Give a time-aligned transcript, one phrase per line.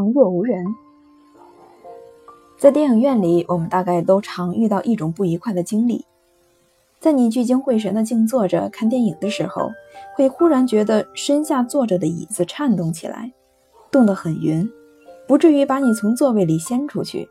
[0.00, 0.64] 旁若无人。
[2.58, 6.06] 在电影院里，我们大概都常遇到一种不愉快的经历：
[6.98, 9.70] 在你聚精会神地静坐着看电影的时候，
[10.16, 13.30] 会忽然觉得身下坐着的椅子颤动起来，
[13.90, 14.66] 动得很匀，
[15.28, 17.28] 不至于把你从座位里掀出去；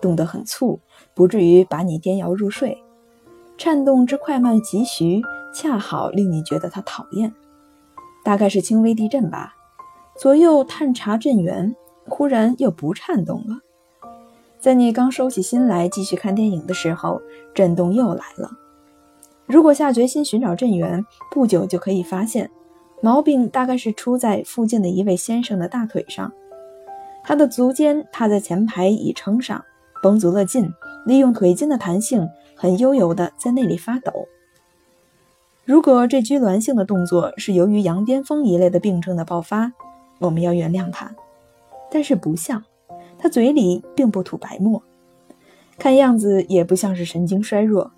[0.00, 0.80] 动得很促，
[1.12, 2.78] 不至于把你颠摇入睡。
[3.58, 5.20] 颤动之快慢急徐，
[5.54, 7.34] 恰好令你觉得它讨厌。
[8.24, 9.52] 大概是轻微地震吧。
[10.18, 11.76] 左右探查震源，
[12.08, 13.58] 忽然又不颤动了。
[14.58, 17.20] 在你刚收起心来继续看电影的时候，
[17.54, 18.50] 震动又来了。
[19.46, 22.50] 如果下决心寻找震源，不久就可以发现，
[23.00, 26.32] 毛病大概是出在附近的一位先生的大腿上。
[27.22, 29.64] 他的足尖踏在前排椅撑上，
[30.02, 30.72] 绷足了劲，
[31.06, 34.12] 利用腿筋的弹性，很悠游地在那里发抖。
[35.64, 39.72] 如果这拘挛性的动作是由于羊癫疯一类的病症的爆发，
[40.18, 41.14] 我们要原谅他，
[41.96, 42.62] 但是不像，
[43.18, 44.82] 他嘴里并不吐白沫，
[45.78, 47.90] 看样子也不像是神经衰弱。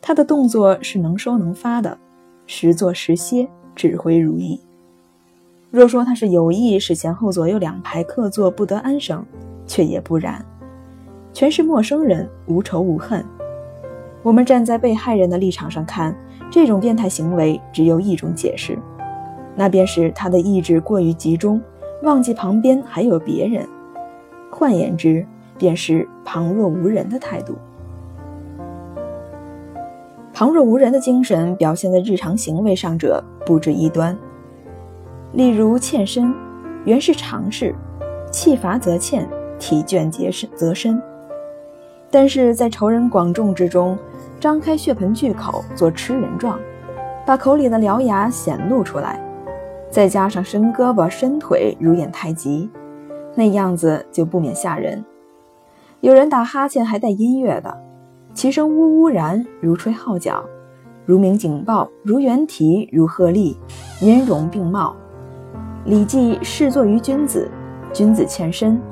[0.00, 1.98] 他的动作是能收能发的，
[2.46, 4.58] 时坐时歇，指挥如意。
[5.70, 9.22] 若说他是有意使前后左右两排客座不得安生，
[9.66, 10.42] 却也不然，
[11.34, 13.22] 全是陌生人，无仇无恨。
[14.22, 16.16] 我们站在被害人的立场上看，
[16.50, 18.78] 这种变态行为只有一种解释。
[19.54, 21.60] 那便是他的意志过于集中，
[22.04, 23.66] 忘记旁边还有别人。
[24.50, 25.26] 换言之，
[25.58, 27.56] 便是旁若无人的态度。
[30.32, 34.16] 旁若无人的精神表现在日常行为上者不止一端。
[35.32, 36.32] 例如欠身，
[36.84, 37.74] 原是常事，
[38.30, 41.00] 气乏则欠，体倦结身则身。
[42.10, 43.98] 但是在仇人广众之中，
[44.38, 46.60] 张开血盆巨口做吃人状，
[47.26, 49.18] 把口里的獠牙显露出来。
[49.94, 52.68] 再加上伸胳膊伸腿如演太极，
[53.36, 55.04] 那样子就不免吓人。
[56.00, 57.80] 有人打哈欠还带音乐的，
[58.32, 60.44] 其声呜呜然如吹号角，
[61.06, 63.56] 如鸣警报，如猿啼，如鹤唳，
[64.00, 64.96] 音容并茂。
[65.88, 67.48] 《礼记》侍坐于君子，
[67.92, 68.82] 君子欠身，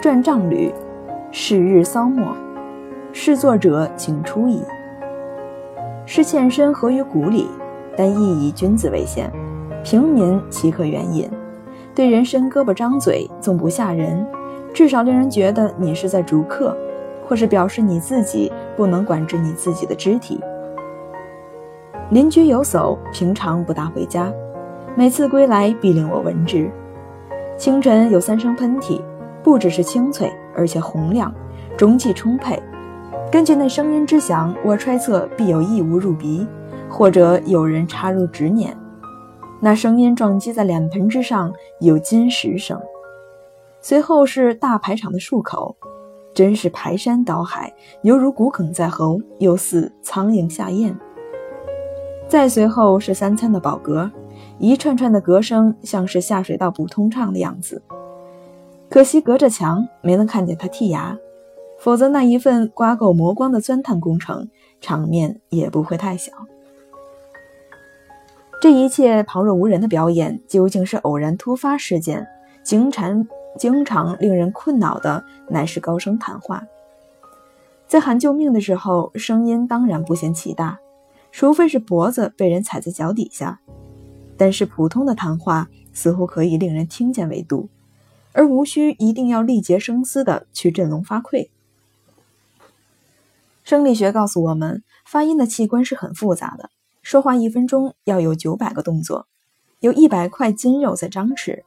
[0.00, 0.72] 转杖履，
[1.32, 2.28] 是日骚末，
[3.12, 4.62] 侍坐者请出矣。
[6.06, 7.48] 是欠身合于古礼，
[7.96, 9.28] 但亦以君子为先。
[9.86, 11.30] 平民岂可援引？
[11.94, 14.26] 对人伸胳膊张嘴，总不吓人，
[14.74, 16.76] 至少令人觉得你是在逐客，
[17.24, 20.40] 或是表示你自己不能管制你自己的肢体。
[22.10, 24.32] 邻居有叟，平常不大回家，
[24.96, 26.68] 每次归来必令我闻之。
[27.56, 29.00] 清晨有三声喷嚏，
[29.40, 31.32] 不只是清脆，而且洪亮，
[31.76, 32.60] 中气充沛。
[33.30, 36.44] 根据那声音之响，我揣测必有异物入鼻，
[36.88, 38.76] 或者有人插入指捻。
[39.60, 42.80] 那声音撞击在脸盆之上，有金石声。
[43.80, 45.74] 随后是大排场的漱口，
[46.34, 47.72] 真是排山倒海，
[48.02, 50.96] 犹如骨梗在喉，又似苍蝇下咽。
[52.28, 54.10] 再随后是三餐的饱嗝，
[54.58, 57.82] 一串串的嗝声，像是下水道不通畅的样子。
[58.90, 61.16] 可惜隔着墙没能看见他剔牙，
[61.78, 64.48] 否则那一份刮够磨光的钻探工程，
[64.80, 66.32] 场面也不会太小。
[68.66, 72.26] 这一切旁若无人的表演，究竟是偶然突发事件，
[72.64, 73.24] 经常
[73.56, 76.64] 经常令人困扰的，乃是高声谈话。
[77.86, 80.80] 在喊救命的时候，声音当然不嫌其大，
[81.30, 83.60] 除非是脖子被人踩在脚底下。
[84.36, 87.68] 但是普通的谈话似乎可以令人听见为度，
[88.32, 91.50] 而无需一定要力竭声嘶的去振聋发聩。
[93.62, 96.70] 生理学告诉我们，发音的器官是很复杂的。
[97.06, 99.28] 说话一分钟要有九百个动作，
[99.78, 101.62] 有一百块筋肉在张弛，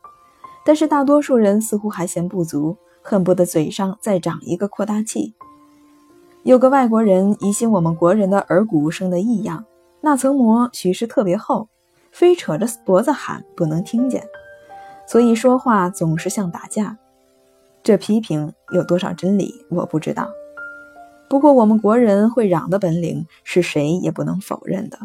[0.66, 5.34] 但是大多数人似乎还嫌不足，恨不得嘴上再长一个扩大器。
[6.44, 9.64] 有个外国人疑心我们国人的耳骨生的异样，
[10.02, 11.70] 那层膜许是特别厚，
[12.12, 14.22] 非扯着脖子喊不能听见，
[15.08, 16.98] 所以说话总是像打架。
[17.82, 20.30] 这批评有多少真理，我不知道。
[21.30, 25.00] 不过我们国人会嚷的本领，是谁也不能否认的。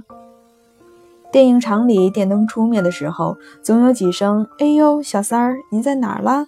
[1.35, 6.47] 电影场里电灯出灭的时候，总有几声“哎呦，小三儿，你在哪儿啦？”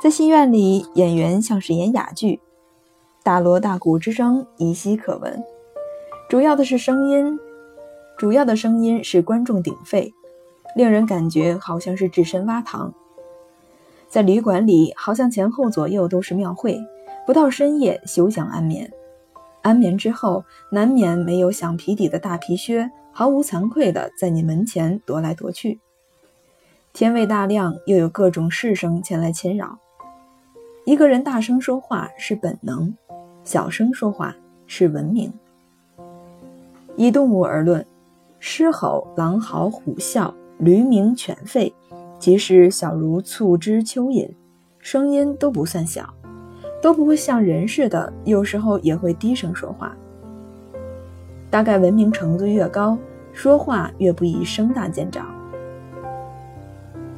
[0.00, 2.40] 在戏院里，演员像是演哑剧，
[3.22, 5.44] 大锣大鼓之声依稀可闻。
[6.30, 7.38] 主要的是声音，
[8.16, 10.14] 主要的声音是观众鼎沸，
[10.74, 12.94] 令人感觉好像是置身挖塘。
[14.08, 16.80] 在旅馆里，好像前后左右都是庙会，
[17.26, 18.90] 不到深夜休想安眠。
[19.62, 22.90] 安眠之后，难免没有响皮底的大皮靴。
[23.12, 25.80] 毫无惭愧地在你门前踱来踱去。
[26.92, 29.78] 天未大亮，又有各种事声前来侵扰，
[30.86, 32.94] 一个人大声说话是本能，
[33.42, 34.34] 小声说话
[34.66, 35.32] 是文明。
[36.96, 37.84] 以动物而论，
[38.38, 41.72] 狮吼、狼嚎、虎啸、驴鸣、犬吠，
[42.18, 44.30] 即使小如促织蚯蚓，
[44.78, 46.14] 声音都不算小，
[46.80, 49.94] 都不会像人似的，有时候也会低声说话。
[51.50, 52.96] 大概文明程度越高，
[53.32, 55.26] 说话越不宜声大见长。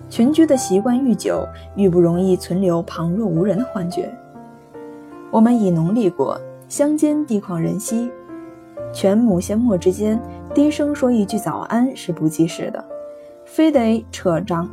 [0.09, 4.13] 群居的习惯愈久，愈不容易存留旁若无人的幻觉。
[5.31, 6.39] 我们以农立国，
[6.69, 8.11] 乡间地旷人稀，
[8.93, 10.21] 犬母阡陌之间，
[10.55, 12.85] 低声说一句早安是不济事的，
[13.45, 14.69] 非得扯长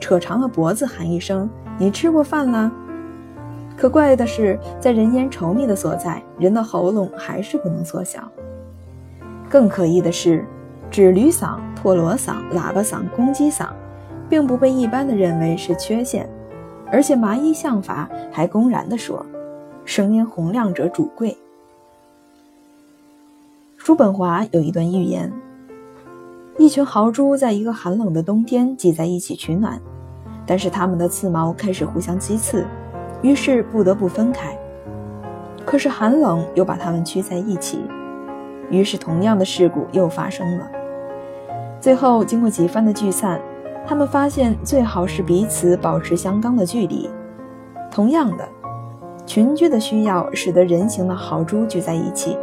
[0.00, 1.48] 扯长了脖子喊一声
[1.78, 2.72] “你吃过饭了”。
[3.82, 8.30] 可怪的是，在人烟稠密的所在，人的喉咙还是不能缩小。
[9.50, 10.46] 更可疑的是，
[10.88, 13.70] 纸驴嗓、破锣嗓、喇叭嗓、公鸡嗓。
[14.30, 16.30] 并不被一般的认为是缺陷，
[16.92, 19.26] 而且麻衣相法还公然地说
[19.84, 21.36] ：“声音洪亮者主贵。”
[23.76, 25.32] 叔本华有一段寓言：
[26.56, 29.80] 一群豪猪在一个寒冷的冬天挤在一起取暖，
[30.46, 32.64] 但是它们的刺毛开始互相击刺，
[33.22, 34.54] 于是不得不分开。
[35.64, 37.82] 可是寒冷又把它们聚在一起，
[38.68, 40.70] 于是同样的事故又发生了。
[41.80, 43.40] 最后经过几番的聚散。
[43.84, 47.10] 他们发现最好是彼此保持相当的距离。
[47.90, 48.48] 同样的，
[49.26, 52.38] 群居的需要使得人形的豪猪聚在一起，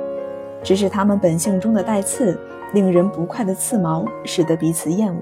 [0.61, 2.37] 只是它们本性中的带刺、
[2.73, 5.21] 令人不快的刺毛使得彼此厌恶。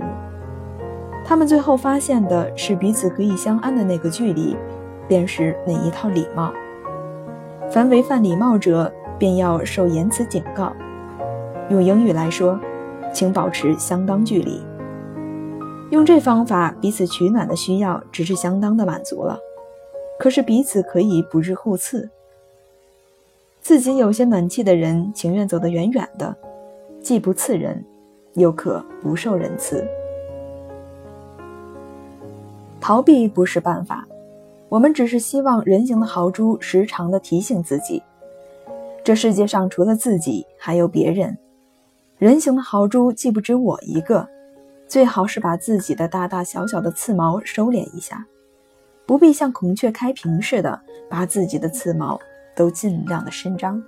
[1.24, 4.57] 他们最后发现的是彼此可以相安的那个距离，
[5.07, 6.51] 便是那一套礼貌。
[7.69, 10.74] 凡违反礼貌者，便要受言辞警告。
[11.69, 12.59] 用英语来说，
[13.13, 14.62] 请保持相当距离。
[15.89, 19.39] 用这方法，彼此取暖的需要只是相当的满足了。
[20.19, 22.10] 可是彼此可以不日互刺。
[23.62, 26.36] 自己有些暖气的人，情愿走得远远的，
[27.01, 27.83] 既不刺人，
[28.33, 29.86] 又可不受人刺。
[32.80, 34.07] 逃避不是办法，
[34.69, 38.03] 我们只是希望人形的豪猪时常的提醒自己：
[39.03, 41.37] 这世界上除了自己，还有别人。
[42.17, 44.27] 人形的豪猪既不止我一个。
[44.87, 48.25] 最好是把自己的大大小小的刺毛收敛一下，
[49.05, 52.19] 不必像孔雀开屏似的把自己的刺毛
[52.55, 53.83] 都尽量的伸张。